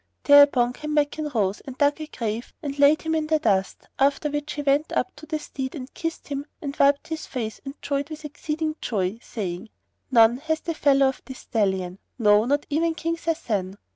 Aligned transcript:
Thereupon 0.23 0.73
Kanmakan 0.73 1.31
rose 1.35 1.59
and 1.61 1.77
dug 1.77 2.01
a 2.01 2.07
grave 2.07 2.53
and 2.63 2.79
laid 2.79 3.03
him 3.03 3.13
in 3.13 3.27
the 3.27 3.37
dust; 3.37 3.85
after 3.99 4.31
which 4.31 4.53
he 4.53 4.63
went 4.63 4.91
up 4.93 5.15
to 5.17 5.27
the 5.27 5.37
steed 5.37 5.75
and 5.75 5.93
kissed 5.93 6.29
him 6.29 6.47
and 6.59 6.75
wiped 6.79 7.09
his 7.09 7.27
face 7.27 7.61
and 7.65 7.79
joyed 7.83 8.09
with 8.09 8.25
exceeding 8.25 8.75
joy, 8.81 9.19
saying, 9.21 9.69
"None 10.09 10.37
hath 10.37 10.63
the 10.63 10.73
fellow 10.73 11.07
of 11.09 11.21
this 11.25 11.41
stallion; 11.41 11.99
no, 12.17 12.45
not 12.45 12.65
even 12.71 12.95
King 12.95 13.15
Sasan." 13.15 13.77